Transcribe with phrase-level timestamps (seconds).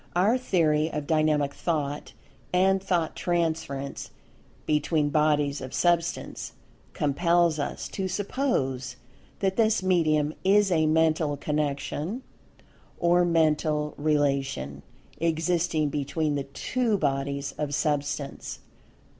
[0.15, 2.13] Our Theory of Dynamic Thought,
[2.51, 3.23] and Thought [Pg
[3.55, 4.09] 174]Transference
[4.65, 6.53] between bodies of Substance,
[6.93, 8.95] compels us to suppose
[9.41, 12.23] that this medium is a Mental Connection,
[12.99, 14.81] or Mental Relation,
[15.19, 18.57] existing between the two bodies of Substance.